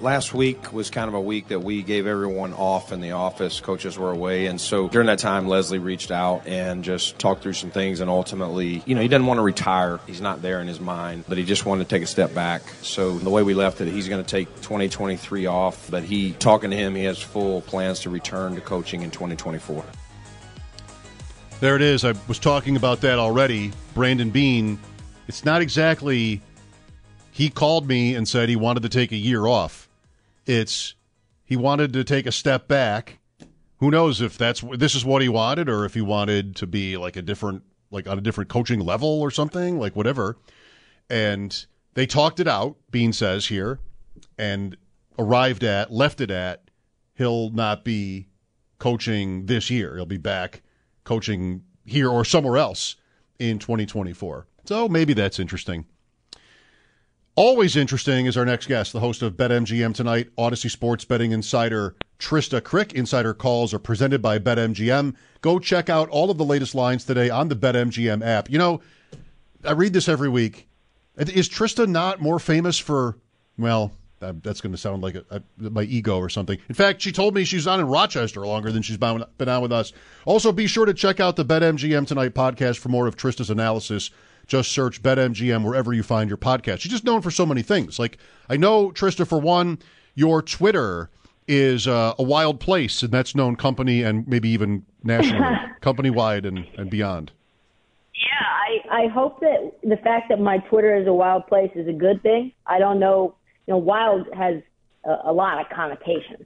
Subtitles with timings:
[0.00, 3.60] Last week was kind of a week that we gave everyone off in the office.
[3.60, 4.46] Coaches were away.
[4.46, 8.00] And so during that time, Leslie reached out and just talked through some things.
[8.00, 10.00] And ultimately, you know, he doesn't want to retire.
[10.06, 12.62] He's not there in his mind, but he just wanted to take a step back.
[12.80, 15.90] So the way we left it, he's going to take 2023 off.
[15.90, 19.84] But he, talking to him, he has full plans to return to coaching in 2024.
[21.60, 22.06] There it is.
[22.06, 23.70] I was talking about that already.
[23.92, 24.78] Brandon Beane,
[25.28, 26.40] it's not exactly.
[27.32, 29.88] He called me and said he wanted to take a year off.
[30.50, 30.96] It's
[31.44, 33.20] he wanted to take a step back.
[33.78, 36.96] Who knows if that's this is what he wanted, or if he wanted to be
[36.96, 37.62] like a different,
[37.92, 40.36] like on a different coaching level or something, like whatever.
[41.08, 42.78] And they talked it out.
[42.90, 43.78] Beane says here,
[44.36, 44.76] and
[45.16, 46.68] arrived at, left it at,
[47.14, 48.26] he'll not be
[48.80, 49.94] coaching this year.
[49.94, 50.62] He'll be back
[51.04, 52.96] coaching here or somewhere else
[53.38, 54.48] in 2024.
[54.64, 55.86] So maybe that's interesting.
[57.42, 61.96] Always interesting is our next guest, the host of BetMGM tonight, Audacy Sports Betting Insider
[62.18, 62.92] Trysta Krick.
[62.92, 65.14] Insider calls are presented by BetMGM.
[65.40, 68.50] Go check out all of the latest lines today on the BetMGM app.
[68.50, 68.82] You know,
[69.64, 70.68] I read this every week.
[71.16, 73.16] Is Trysta not more famous for,
[73.56, 76.58] well, that's going to sound like a, a, my ego or something.
[76.68, 79.72] In fact, she told me she's on in Rochester longer than she's been on with
[79.72, 79.94] us.
[80.26, 84.10] Also, be sure to check out the BetMGM Tonight podcast for more of Trysta's analysis
[84.50, 86.80] just search BetMGM wherever you find your podcast.
[86.80, 88.00] She's just known for so many things.
[88.00, 88.18] Like,
[88.48, 89.78] I know, Trysta, for one,
[90.16, 91.08] your Twitter
[91.46, 96.44] is uh, a wild place, and that's known company and maybe even nationally, company wide
[96.44, 97.30] and, and beyond.
[98.12, 101.86] Yeah, I, I hope that the fact that my Twitter is a wild place is
[101.86, 102.52] a good thing.
[102.66, 103.36] I don't know,
[103.68, 104.62] you know, wild has
[105.04, 106.44] a, a lot of connotations.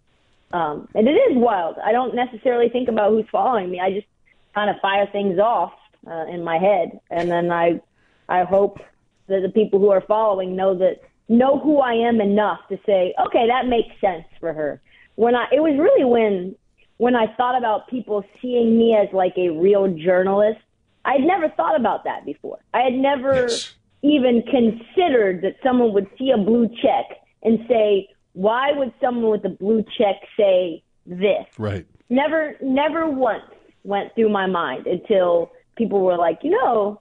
[0.52, 1.76] Um, and it is wild.
[1.82, 3.80] I don't necessarily think about who's following me.
[3.80, 4.06] I just
[4.54, 5.72] kind of fire things off
[6.06, 7.80] uh, in my head, and then I
[8.28, 8.78] I hope
[9.28, 13.14] that the people who are following know that know who I am enough to say,
[13.26, 14.80] okay, that makes sense for her.
[15.16, 16.56] When I it was really when
[16.98, 20.60] when I thought about people seeing me as like a real journalist,
[21.04, 22.58] I had never thought about that before.
[22.72, 23.74] I had never yes.
[24.02, 29.44] even considered that someone would see a blue check and say, why would someone with
[29.44, 31.46] a blue check say this?
[31.58, 31.86] Right.
[32.10, 33.44] Never never once
[33.82, 37.00] went through my mind until people were like, you know,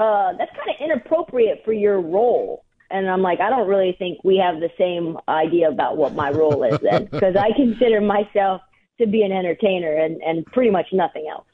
[0.00, 2.64] uh, that's kind of inappropriate for your role.
[2.90, 6.30] And I'm like, I don't really think we have the same idea about what my
[6.30, 8.62] role is then, because I consider myself
[8.98, 11.44] to be an entertainer and, and pretty much nothing else.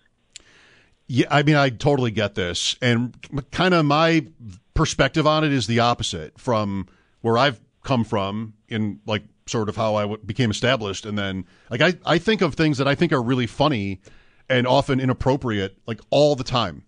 [1.08, 2.76] Yeah, I mean, I totally get this.
[2.80, 3.14] And
[3.50, 4.26] kind of my
[4.74, 6.86] perspective on it is the opposite from
[7.22, 11.04] where I've come from in like sort of how I w- became established.
[11.04, 14.00] And then, like, I, I think of things that I think are really funny
[14.48, 16.84] and often inappropriate, like all the time.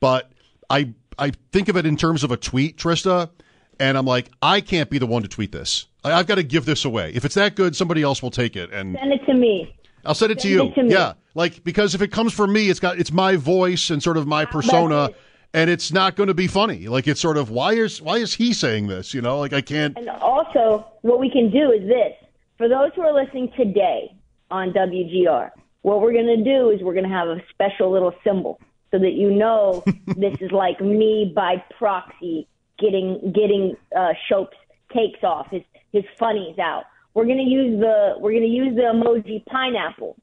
[0.00, 0.30] But
[0.70, 3.30] I I think of it in terms of a tweet, Trysta,
[3.78, 5.86] and I'm like, I can't be the one to tweet this.
[6.04, 7.12] I, have got to give this away.
[7.14, 8.70] If it's that good, somebody else will take it.
[8.72, 9.74] And send it to me.
[10.04, 10.68] I'll send it send to you.
[10.68, 13.90] It to yeah, like because if it comes from me, it's got it's my voice
[13.90, 15.10] and sort of my ah, persona,
[15.54, 16.88] and it's not going to be funny.
[16.88, 19.14] Like it's sort of why is why is he saying this?
[19.14, 19.96] You know, like I can't.
[19.96, 22.12] And also, what we can do is this:
[22.58, 24.14] for those who are listening today
[24.50, 25.50] on WGR,
[25.82, 28.60] what we're going to do is we're going to have a special little symbol
[28.94, 29.82] so that you know
[30.16, 32.46] this is like me by proxy
[32.78, 34.56] getting getting uh, Schopp's
[34.92, 35.62] takes off, his
[35.92, 36.84] his funnies out.
[37.12, 40.16] We're gonna use the we're gonna use the emoji pineapple.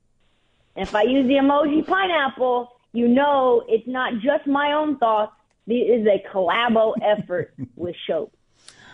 [0.78, 5.34] And if I use the emoji pineapple, you know it's not just my own thoughts.
[5.68, 8.34] This is a collabo effort with Shope.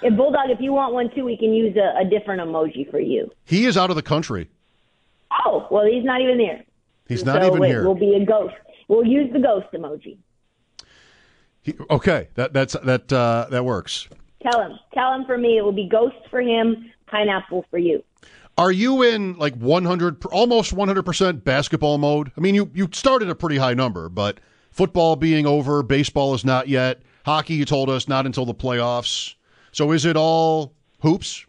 [0.01, 2.99] If Bulldog, if you want one too, we can use a, a different emoji for
[2.99, 3.31] you.
[3.45, 4.49] He is out of the country.
[5.45, 6.63] Oh well, he's not even here.
[7.07, 7.83] He's not so, even wait, here.
[7.83, 8.55] We'll be a ghost.
[8.87, 10.17] We'll use the ghost emoji.
[11.61, 14.07] He, okay, that that's that uh, that works.
[14.41, 14.79] Tell him.
[14.93, 15.57] Tell him for me.
[15.57, 18.03] It will be ghost for him, pineapple for you.
[18.57, 22.31] Are you in like 100, almost 100% basketball mode?
[22.35, 24.39] I mean, you, you started a pretty high number, but
[24.71, 27.01] football being over, baseball is not yet.
[27.23, 29.35] Hockey, you told us, not until the playoffs.
[29.71, 31.45] So is it all hoops?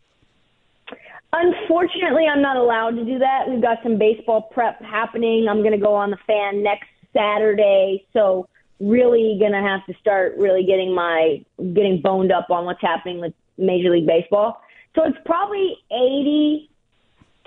[1.33, 3.49] Unfortunately, I'm not allowed to do that.
[3.49, 5.47] We've got some baseball prep happening.
[5.49, 8.07] I'm going to go on the fan next Saturday.
[8.13, 8.49] So
[8.81, 13.21] really going to have to start really getting my getting boned up on what's happening
[13.21, 14.61] with Major League Baseball.
[14.95, 16.71] So it's probably 80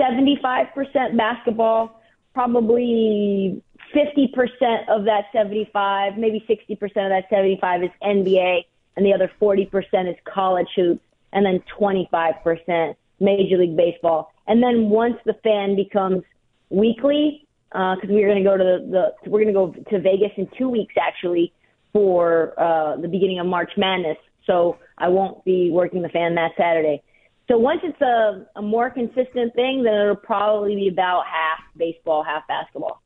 [0.02, 2.02] 75% basketball,
[2.34, 3.62] probably
[3.96, 8.66] 50% of that 75, maybe 60% of that 75 is NBA,
[8.96, 11.04] and the other 40% is college hoops,
[11.34, 14.32] and then 25% Major League Baseball.
[14.48, 16.24] And then once the fan becomes
[16.70, 20.00] weekly, because uh, we're going to go to the, the we're going to go to
[20.02, 21.54] Vegas in two weeks actually
[21.94, 24.18] for uh, the beginning of March Madness.
[24.46, 27.02] So I won't be working the fan that Saturday.
[27.48, 32.24] So once it's a, a more consistent thing, then it'll probably be about half baseball,
[32.24, 33.02] half basketball.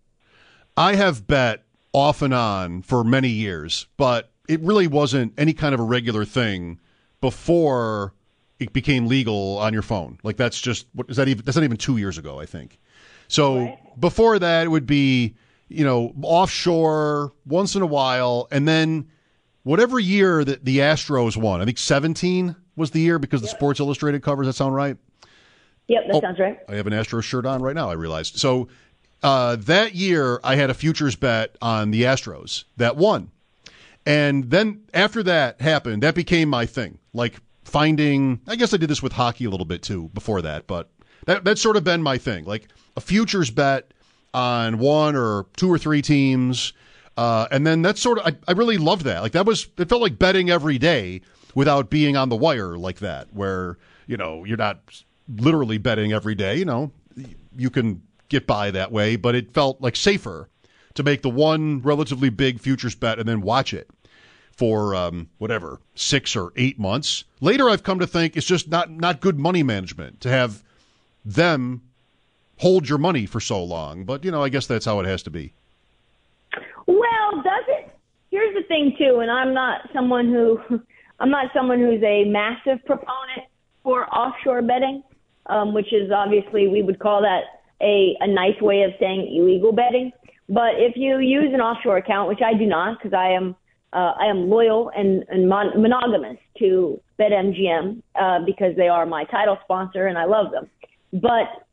[0.77, 1.63] I have bet
[1.93, 6.25] off and on for many years, but it really wasn't any kind of a regular
[6.25, 6.79] thing
[7.21, 8.13] before
[8.59, 10.19] it became legal on your phone.
[10.23, 12.79] Like that's just what is that even that's not even 2 years ago, I think.
[13.27, 13.99] So right.
[13.99, 15.35] before that it would be,
[15.67, 19.09] you know, offshore once in a while and then
[19.63, 23.79] whatever year that the Astros won, I think 17 was the year because the Sports
[23.79, 24.47] Illustrated covers.
[24.47, 24.97] That sound right?
[25.87, 26.59] Yep, that oh, sounds right.
[26.67, 27.89] I have an Astros shirt on right now.
[27.89, 28.37] I realized.
[28.37, 28.69] So
[29.21, 33.31] uh, that year, I had a futures bet on the Astros that won,
[34.05, 36.99] and then after that happened, that became my thing.
[37.13, 40.67] Like finding, I guess I did this with hockey a little bit too before that,
[40.67, 40.89] but
[41.25, 42.45] that that's sort of been my thing.
[42.45, 43.91] Like a futures bet
[44.33, 46.73] on one or two or three teams.
[47.17, 49.21] Uh, and then that's sort of, I, I really loved that.
[49.21, 51.21] Like that was, it felt like betting every day
[51.53, 53.77] without being on the wire like that, where
[54.07, 56.57] you know you're not literally betting every day.
[56.57, 56.91] You know,
[57.55, 60.49] you can get by that way, but it felt like safer
[60.95, 63.89] to make the one relatively big futures bet and then watch it
[64.51, 67.23] for um, whatever six or eight months.
[67.41, 70.63] Later, I've come to think it's just not not good money management to have
[71.25, 71.81] them
[72.57, 74.05] hold your money for so long.
[74.05, 75.53] But you know, I guess that's how it has to be.
[76.87, 77.91] Well, does it?
[78.31, 80.59] Here's the thing too, and I'm not someone who
[81.19, 83.47] I'm not someone who's a massive proponent
[83.83, 85.03] for offshore betting,
[85.47, 87.43] um, which is obviously we would call that
[87.81, 90.11] a, a nice way of saying illegal betting.
[90.47, 93.55] But if you use an offshore account, which I do not, because I am
[93.93, 99.23] uh, I am loyal and, and mon- monogamous to BetMGM uh, because they are my
[99.25, 100.69] title sponsor and I love them.
[101.13, 101.65] But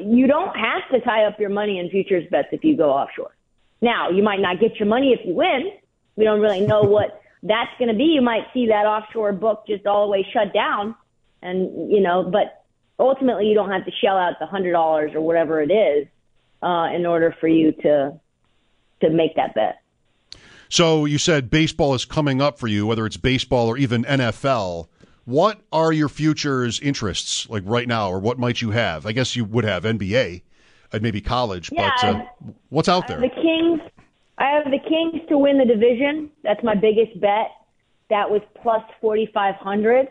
[0.00, 3.34] you don't have to tie up your money in futures bets if you go offshore.
[3.80, 5.72] Now, you might not get your money if you win.
[6.16, 8.04] We don't really know what that's going to be.
[8.04, 10.94] You might see that offshore book just all the way shut down,
[11.42, 12.64] and you know, but
[12.98, 16.08] ultimately you don't have to shell out the hundred dollars or whatever it is
[16.62, 18.18] uh, in order for you to
[19.00, 19.80] to make that bet.
[20.68, 24.88] So you said baseball is coming up for you, whether it's baseball or even NFL.
[25.28, 29.04] What are your futures interests like right now, or what might you have?
[29.04, 30.40] I guess you would have NBA
[30.90, 32.22] and maybe college, yeah, but uh,
[32.70, 33.20] what's out there?
[33.20, 33.80] The Kings
[34.38, 36.30] I have the Kings to win the division.
[36.44, 37.50] That's my biggest bet.
[38.08, 40.08] That was plus 4,500.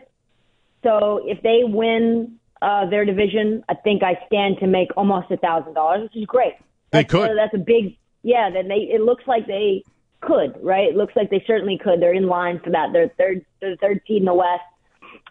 [0.82, 5.38] So if they win uh, their division, I think I stand to make almost a
[5.38, 6.54] thousand dollars, which is great.
[6.90, 7.30] They could.
[7.30, 8.50] Uh, that's a big, yeah.
[8.52, 9.82] Then they, it looks like they
[10.20, 10.88] could, right?
[10.88, 12.00] It looks like they certainly could.
[12.00, 12.92] They're in line for that.
[12.92, 14.62] They're third, they're the third seed in the West.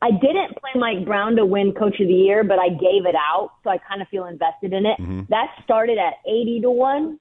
[0.01, 3.15] I didn't play Mike Brown to win Coach of the Year, but I gave it
[3.15, 4.99] out, so I kind of feel invested in it.
[4.99, 5.21] Mm-hmm.
[5.29, 7.19] That started at eighty to one.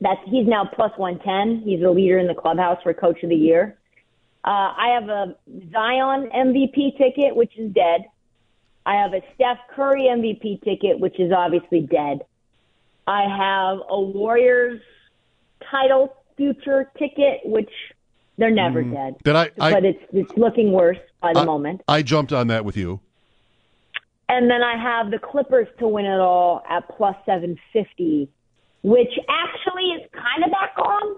[0.00, 1.62] That's he's now plus 110.
[1.68, 3.76] He's the leader in the clubhouse for Coach of the Year.
[4.42, 5.36] Uh, I have a
[5.70, 8.06] Zion MVP ticket, which is dead.
[8.86, 12.22] I have a Steph Curry MVP ticket, which is obviously dead.
[13.06, 14.80] I have a Warriors
[15.70, 17.70] title future ticket, which
[18.40, 18.92] they're never mm.
[18.92, 19.16] dead.
[19.22, 21.82] Did I, I, but it's it's looking worse by the I, moment.
[21.86, 23.00] I jumped on that with you.
[24.28, 28.30] And then I have the Clippers to win it all at plus 750
[28.82, 31.16] which actually is kind of back on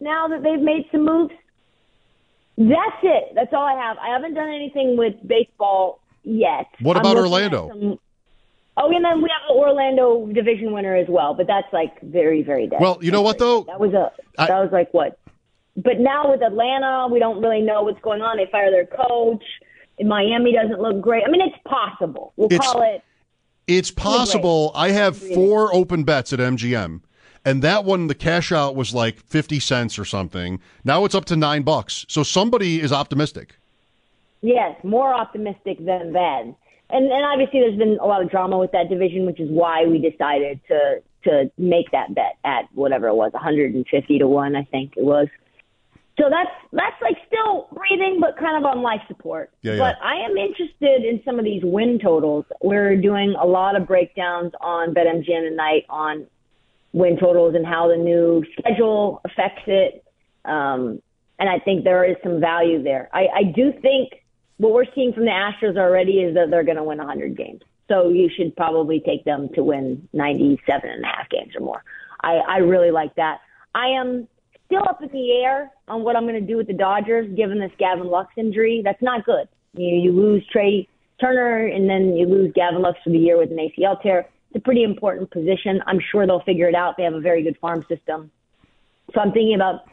[0.00, 1.34] now that they've made some moves.
[2.56, 3.32] That's it.
[3.34, 3.98] That's all I have.
[3.98, 6.66] I haven't done anything with baseball yet.
[6.80, 7.68] What about Orlando?
[7.68, 7.98] Some,
[8.76, 12.42] oh, and then we have the Orlando division winner as well, but that's like very,
[12.42, 12.80] very dead.
[12.80, 13.62] Well, you know what though?
[13.62, 15.18] That was a that was like what?
[15.82, 18.36] But now with Atlanta, we don't really know what's going on.
[18.36, 19.44] They fire their coach.
[20.00, 21.24] Miami doesn't look great.
[21.26, 22.32] I mean, it's possible.
[22.36, 23.02] We'll call it
[23.68, 24.72] it's possible.
[24.74, 27.02] I have four open bets at MGM,
[27.44, 30.58] and that one the cash out was like 50 cents or something.
[30.84, 32.06] Now it's up to 9 bucks.
[32.08, 33.56] So somebody is optimistic.
[34.40, 36.56] Yes, more optimistic than then.
[36.90, 39.84] And and obviously there's been a lot of drama with that division, which is why
[39.84, 44.62] we decided to to make that bet at whatever it was, 150 to 1, I
[44.62, 45.26] think it was.
[46.18, 49.50] So that's that's like still breathing, but kind of on life support.
[49.62, 49.78] Yeah, yeah.
[49.78, 52.44] But I am interested in some of these win totals.
[52.60, 56.26] We're doing a lot of breakdowns on BetMGM tonight on
[56.92, 60.04] win totals and how the new schedule affects it.
[60.44, 61.00] Um,
[61.38, 63.08] and I think there is some value there.
[63.12, 64.24] I, I do think
[64.56, 67.62] what we're seeing from the Astros already is that they're going to win 100 games.
[67.86, 71.84] So you should probably take them to win 97 and a half games or more.
[72.22, 73.38] I, I really like that.
[73.74, 74.26] I am
[74.68, 77.58] still up in the air on what I'm going to do with the Dodgers, given
[77.58, 78.82] this Gavin Lux injury.
[78.84, 79.48] That's not good.
[79.72, 80.86] You, you lose Trea
[81.20, 84.28] Turner, and then you lose Gavin Lux for the year with an ACL tear.
[84.50, 85.80] It's a pretty important position.
[85.86, 86.96] I'm sure they'll figure it out.
[86.96, 88.30] They have a very good farm system.
[89.14, 89.84] So I'm thinking about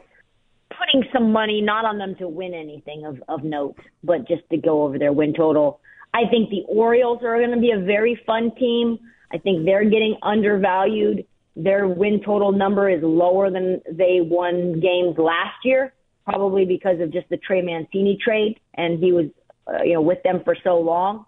[0.78, 4.58] putting some money not on them to win anything of, of note, but just to
[4.58, 5.80] go over their win total.
[6.12, 8.98] I think the Orioles are going to be a very fun team.
[9.32, 11.26] I think they're getting undervalued.
[11.56, 15.94] Their win total number is lower than they won games last year,
[16.24, 19.26] probably because of just the Trey Mancini trade, and he was,
[19.66, 21.24] uh, you know, with them for so long.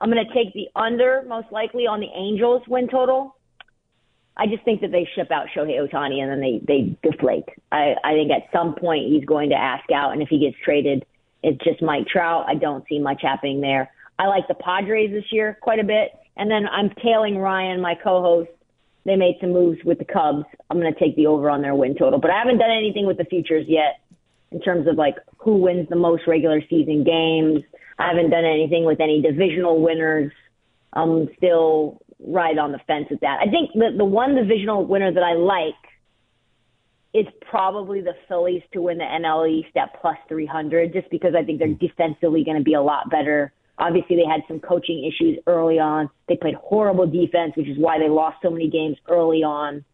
[0.00, 3.36] I'm going to take the under most likely on the Angels win total.
[4.36, 7.44] I just think that they ship out Shohei Ohtani and then they they deflate.
[7.70, 10.56] I I think at some point he's going to ask out, and if he gets
[10.64, 11.04] traded,
[11.42, 12.46] it's just Mike Trout.
[12.48, 13.92] I don't see much happening there.
[14.18, 17.94] I like the Padres this year quite a bit, and then I'm tailing Ryan, my
[17.94, 18.50] co-host.
[19.04, 20.44] They made some moves with the Cubs.
[20.70, 23.06] I'm going to take the over on their win total, but I haven't done anything
[23.06, 24.00] with the futures yet
[24.52, 27.64] in terms of like who wins the most regular season games.
[27.98, 30.32] I haven't done anything with any divisional winners.
[30.92, 33.38] I'm still right on the fence with that.
[33.40, 35.74] I think the the one divisional winner that I like
[37.14, 41.44] is probably the Phillies to win the NL East at plus 300, just because I
[41.44, 41.86] think they're hmm.
[41.86, 43.52] defensively going to be a lot better.
[43.82, 46.08] Obviously, they had some coaching issues early on.
[46.28, 49.84] They played horrible defense, which is why they lost so many games early on.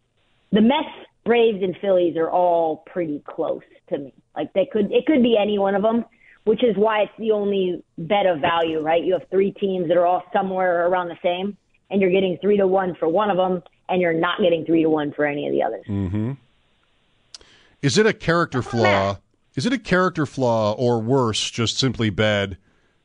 [0.53, 0.89] The Mets,
[1.25, 4.13] Braves, and Phillies are all pretty close to me.
[4.37, 6.05] Like they could, it could be any one of them,
[6.45, 9.03] which is why it's the only bet of value, right?
[9.03, 11.57] You have three teams that are all somewhere around the same
[11.91, 14.83] and you're getting three to one for one of them, and you're not getting three
[14.83, 15.87] to one for any of the others.
[15.89, 16.33] Mm-hmm.
[17.81, 19.19] Is it a character flaw?
[19.55, 22.59] Is it a character flaw, or worse, just simply bad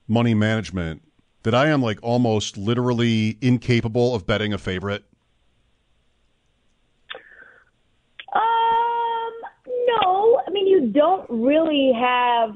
[0.07, 1.01] money management
[1.43, 5.03] that I am like almost literally incapable of betting a favorite?
[8.33, 9.31] Um,
[9.88, 10.41] no.
[10.48, 12.55] I mean, you don't really have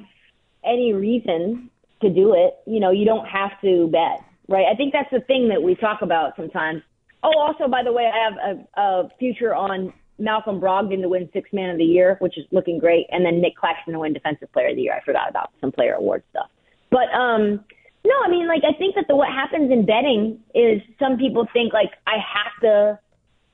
[0.63, 1.69] any reason
[2.01, 2.57] to do it.
[2.65, 4.65] You know, you don't have to bet right?
[4.71, 6.81] I think that's the thing that we talk about sometimes.
[7.23, 11.29] Oh, also, by the way, I have a, a future on Malcolm Brogdon to win
[11.33, 14.13] Six Man of the Year, which is looking great, and then Nick Claxton to win
[14.13, 14.93] Defensive Player of the Year.
[14.93, 16.49] I forgot about some player award stuff,
[16.89, 17.63] but um,
[18.05, 21.47] no, I mean, like I think that the what happens in betting is some people
[21.51, 22.99] think like I have to,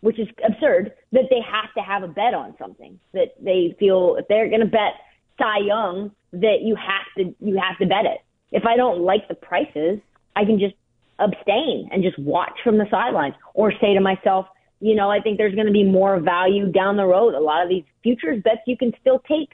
[0.02, 4.16] which is absurd, that they have to have a bet on something that they feel
[4.20, 4.94] if they're going to bet
[5.40, 8.20] Cy Young that you have to you have to bet it.
[8.52, 10.00] If I don't like the prices,
[10.36, 10.76] I can just
[11.20, 14.48] abstain and just watch from the sidelines or say to myself,
[14.80, 17.34] you know, I think there's going to be more value down the road.
[17.34, 19.50] A lot of these futures bets you can still take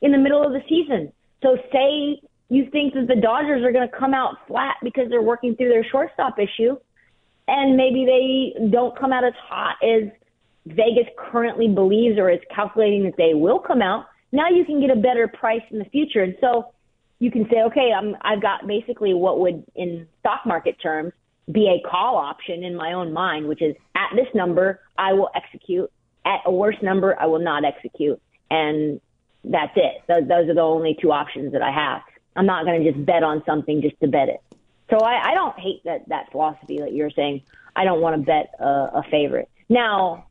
[0.00, 1.12] in the middle of the season.
[1.42, 5.22] So say you think that the Dodgers are going to come out flat because they're
[5.22, 6.76] working through their shortstop issue
[7.46, 10.10] and maybe they don't come out as hot as
[10.66, 14.06] Vegas currently believes or is calculating that they will come out.
[14.32, 16.22] Now you can get a better price in the future.
[16.22, 16.72] And so
[17.18, 21.12] you can say, okay, I'm, I've got basically what would, in stock market terms,
[21.50, 25.30] be a call option in my own mind, which is at this number, I will
[25.34, 25.90] execute.
[26.26, 28.20] At a worse number, I will not execute.
[28.50, 29.00] And
[29.42, 30.02] that's it.
[30.06, 32.02] Those, those are the only two options that I have.
[32.38, 34.40] I'm not going to just bet on something just to bet it.
[34.90, 37.42] So I, I don't hate that, that philosophy that you're saying.
[37.74, 39.50] I don't want to bet a, a favorite.
[39.68, 40.26] Now,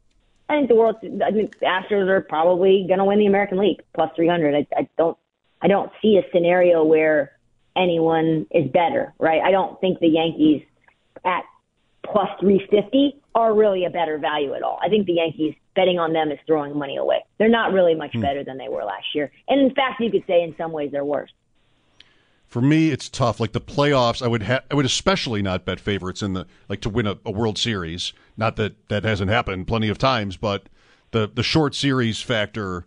[0.49, 3.57] I think the world, I think the Astros are probably going to win the American
[3.59, 4.55] League plus 300.
[4.55, 5.17] I, I don't
[5.61, 7.33] I don't see a scenario where
[7.75, 9.41] anyone is better, right?
[9.41, 10.63] I don't think the Yankees
[11.25, 11.43] at
[12.03, 14.79] plus 350 are really a better value at all.
[14.81, 17.23] I think the Yankees betting on them is throwing money away.
[17.37, 18.21] They're not really much hmm.
[18.21, 19.31] better than they were last year.
[19.47, 21.31] And in fact, you could say in some ways they're worse.
[22.47, 23.39] For me, it's tough.
[23.39, 26.79] Like the playoffs, I would ha- I would especially not bet favorites in the like
[26.81, 28.13] to win a, a World Series.
[28.37, 30.63] Not that that hasn't happened plenty of times, but
[31.11, 32.85] the the short series factor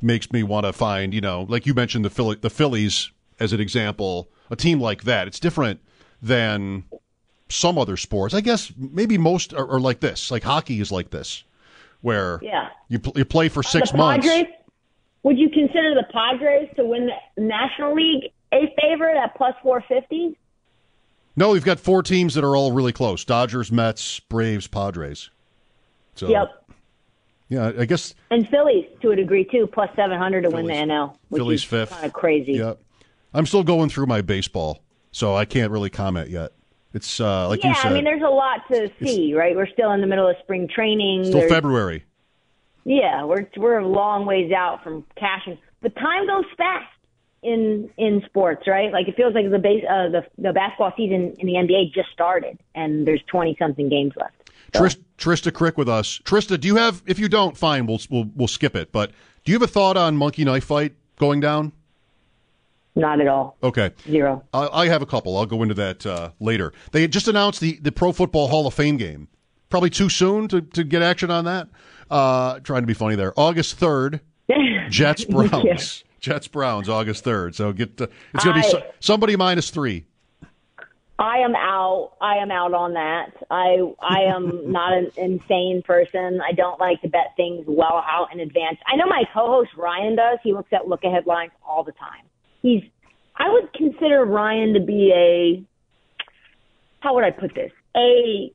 [0.00, 3.52] makes me want to find, you know, like you mentioned the Philly, the Phillies as
[3.52, 5.26] an example, a team like that.
[5.26, 5.80] It's different
[6.22, 6.84] than
[7.48, 8.32] some other sports.
[8.32, 10.30] I guess maybe most are, are like this.
[10.30, 11.42] Like hockey is like this,
[12.00, 12.68] where Yeah.
[12.88, 14.26] you pl- you play for six months.
[15.24, 20.38] Would you consider the Padres to win the National League a favorite at plus 450?
[21.36, 25.30] No, we've got four teams that are all really close: Dodgers, Mets, Braves, Padres.
[26.16, 26.48] So Yep.
[27.48, 31.16] yeah, I guess And Phillies to a degree too, plus 700 to win the NL.
[31.28, 31.90] Which Phillies is fifth.
[31.90, 32.52] Kind of crazy.
[32.54, 32.78] Yep.
[33.32, 34.80] I'm still going through my baseball,
[35.12, 36.52] so I can't really comment yet.
[36.92, 39.54] It's uh, like yeah, you said, I mean, there's a lot to see, right?
[39.54, 41.24] We're still in the middle of spring training.
[41.24, 42.04] still There's- February.
[42.84, 46.88] Yeah, we're we're a long ways out from cashing, but time goes fast
[47.42, 48.92] in in sports, right?
[48.92, 52.10] Like it feels like the base uh, the the basketball season in the NBA just
[52.12, 54.34] started, and there's twenty something games left.
[54.72, 56.20] Tris, Trysta Krick with us.
[56.24, 57.02] Trysta, do you have?
[57.06, 58.92] If you don't, fine, we'll we'll we'll skip it.
[58.92, 59.10] But
[59.44, 61.72] do you have a thought on Monkey Knife Fight going down?
[62.96, 63.56] Not at all.
[63.62, 63.92] Okay.
[64.08, 64.44] Zero.
[64.52, 65.36] I, I have a couple.
[65.36, 66.72] I'll go into that uh, later.
[66.92, 69.28] They just announced the, the Pro Football Hall of Fame game.
[69.68, 71.68] Probably too soon to, to get action on that.
[72.10, 73.32] Uh, trying to be funny there.
[73.38, 74.20] August 3rd,
[74.90, 76.02] Jets Browns.
[76.20, 77.54] Jets Browns, August 3rd.
[77.54, 80.04] So get to, it's going to be so, somebody minus three.
[81.18, 82.12] I am out.
[82.22, 83.32] I am out on that.
[83.50, 86.40] I I am not an insane person.
[86.40, 88.78] I don't like to bet things well out in advance.
[88.86, 90.38] I know my co-host Ryan does.
[90.42, 92.24] He looks at look ahead lines all the time.
[92.62, 92.82] He's
[93.36, 95.62] I would consider Ryan to be a
[97.00, 97.70] how would I put this?
[97.96, 98.52] A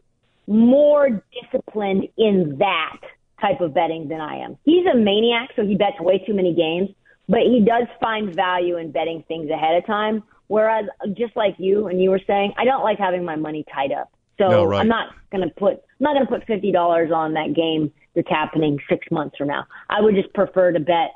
[0.48, 2.98] more disciplined in that
[3.42, 4.58] type of betting than I am.
[4.64, 6.90] He's a maniac, so he bets way too many games,
[7.28, 10.24] but he does find value in betting things ahead of time.
[10.48, 13.92] Whereas, just like you and you were saying, I don't like having my money tied
[13.92, 14.12] up.
[14.38, 14.82] So No, right.
[14.82, 17.92] I'm not going to put I'm not going to put fifty dollars on that game
[18.16, 19.66] that's happening six months from now.
[19.90, 21.12] I would just prefer to bet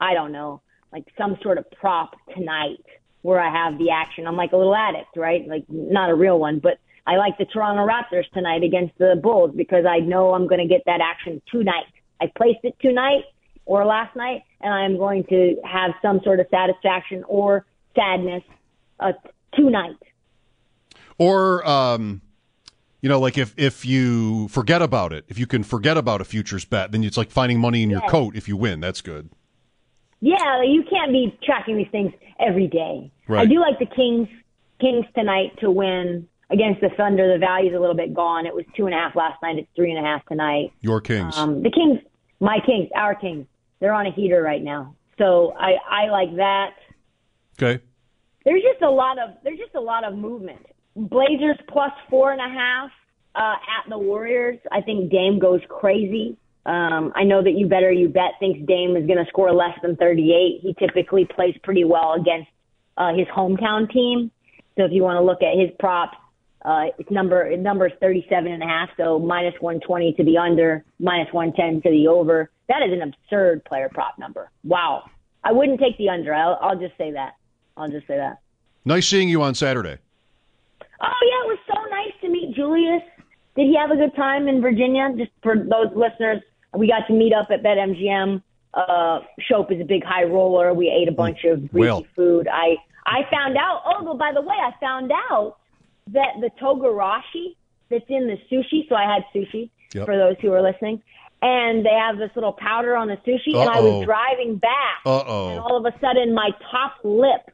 [0.00, 0.60] I don't know
[0.92, 2.84] like some sort of prop tonight
[3.22, 4.26] where I have the action.
[4.26, 5.46] I'm like a little addict, right?
[5.48, 9.52] Like not a real one, but I like the Toronto Raptors tonight against the Bulls
[9.56, 11.84] because I know I'm going to get that action tonight.
[12.20, 13.24] I placed it tonight
[13.66, 18.42] or last night, and I'm going to have some sort of satisfaction or sadness
[19.00, 19.12] uh,
[19.54, 19.96] tonight.
[21.18, 22.20] Or, um,
[23.00, 26.24] you know, like if, if you forget about it, if you can forget about a
[26.24, 28.80] futures bet, then it's like finding money in your coat if you win.
[28.80, 29.30] That's good.
[30.20, 33.12] Yeah, you can't be tracking these things every day.
[33.28, 33.42] Right.
[33.42, 34.28] I do like the Kings
[34.80, 37.32] Kings tonight to win against the Thunder.
[37.32, 38.46] The value's a little bit gone.
[38.46, 39.58] It was two and a half last night.
[39.58, 40.72] It's three and a half tonight.
[40.80, 41.36] Your Kings.
[41.36, 42.00] Um, the Kings,
[42.40, 43.46] my Kings, our Kings,
[43.80, 44.96] they're on a heater right now.
[45.18, 46.70] So I I like that.
[47.60, 47.82] okay.
[48.44, 50.66] There's just a lot of there's just a lot of movement.
[50.96, 52.90] Blazers plus four and a half
[53.34, 54.58] uh, at the Warriors.
[54.70, 56.36] I think Dame goes crazy.
[56.66, 59.76] Um, I know that you better you bet thinks Dame is going to score less
[59.82, 60.60] than 38.
[60.62, 62.48] He typically plays pretty well against
[62.96, 64.30] uh, his hometown team.
[64.76, 66.16] So if you want to look at his props,
[66.64, 68.88] uh, its number number is 37 and a half.
[68.96, 72.50] So minus 120 to the under, minus 110 to the over.
[72.68, 74.50] That is an absurd player prop number.
[74.64, 75.04] Wow.
[75.42, 76.32] I wouldn't take the under.
[76.34, 77.34] I'll, I'll just say that.
[77.76, 78.38] I'll just say that.
[78.84, 79.98] Nice seeing you on Saturday.
[81.00, 83.02] Oh yeah, it was so nice to meet Julius.
[83.56, 85.12] Did he have a good time in Virginia?
[85.16, 86.40] Just for those listeners,
[86.76, 88.42] we got to meet up at BetMGM.
[88.72, 90.72] Uh, Schopp is a big high roller.
[90.74, 92.48] We ate a bunch of greasy food.
[92.50, 93.82] I I found out.
[93.84, 95.56] Oh, but by the way, I found out
[96.08, 97.54] that the togarashi
[97.90, 98.88] that's in the sushi.
[98.88, 100.06] So I had sushi Yep.
[100.06, 101.00] for those who are listening,
[101.44, 103.54] and they have this little powder on the sushi.
[103.54, 105.50] And I was driving back, Uh-oh.
[105.50, 107.50] and all of a sudden my top lip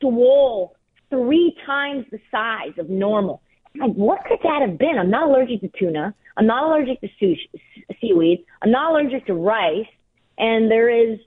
[0.00, 0.76] swole
[1.10, 3.42] three times the size of normal.
[3.74, 4.96] Like, what could that have been?
[4.96, 6.14] I'm not allergic to tuna.
[6.36, 7.48] I'm not allergic to sushi,
[8.00, 8.44] seaweed.
[8.62, 9.86] I'm not allergic to rice.
[10.38, 11.18] And there is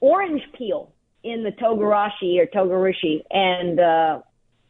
[0.00, 4.20] orange peel in the togarashi or togarashi, and uh,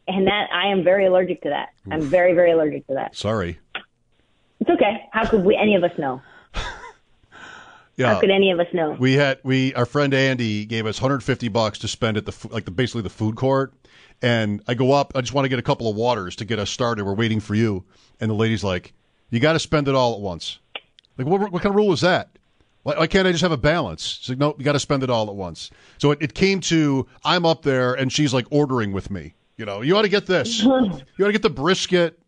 [0.07, 1.69] and that I am very allergic to that.
[1.89, 3.15] I'm very very allergic to that.
[3.15, 3.59] Sorry.
[4.59, 5.05] It's okay.
[5.11, 6.21] How could we any of us know?
[7.95, 8.13] Yeah.
[8.13, 8.95] How could any of us know?
[8.99, 12.65] We had we our friend Andy gave us 150 bucks to spend at the like
[12.65, 13.73] the basically the food court,
[14.21, 15.13] and I go up.
[15.15, 17.05] I just want to get a couple of waters to get us started.
[17.05, 17.83] We're waiting for you,
[18.19, 18.93] and the lady's like,
[19.29, 20.59] "You got to spend it all at once."
[21.17, 22.29] Like, what, what kind of rule is that?
[22.81, 24.19] Why, why can't I just have a balance?
[24.21, 26.61] She's like, "No, you got to spend it all at once." So it, it came
[26.61, 29.35] to I'm up there, and she's like ordering with me.
[29.57, 30.63] You know, you ought to get this.
[30.63, 32.19] you ought to get the brisket,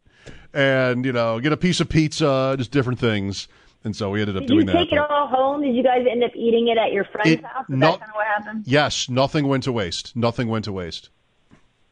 [0.53, 3.47] and you know, get a piece of pizza, just different things.
[3.85, 4.73] And so we ended up Did doing that.
[4.73, 5.61] Did you take it but- all home?
[5.61, 7.65] Did you guys end up eating it at your friend's It- house?
[7.69, 8.63] Is no- that kind of what happened?
[8.67, 10.15] Yes, nothing went to waste.
[10.15, 11.09] Nothing went to waste.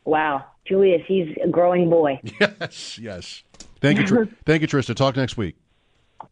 [0.06, 2.20] Wow, Julius, he's a growing boy.
[2.42, 3.44] Yes, yes.
[3.80, 4.96] Thank you, Tr- thank you, Trysta.
[4.96, 5.56] Talk next week.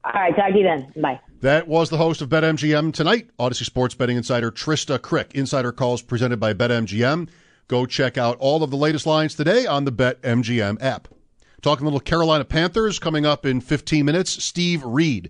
[0.04, 0.91] All right, talk to you then.
[1.02, 1.19] Bye.
[1.41, 5.34] That was the host of BetMGM tonight, Audacy Sports Betting Insider Trysta Krick.
[5.34, 7.30] Insider calls presented by BetMGM.
[7.67, 11.08] Go check out all of the latest lines today on the BetMGM app.
[11.62, 14.43] Talking a little Carolina Panthers coming up in 15 minutes.
[14.43, 15.30] Steve Reed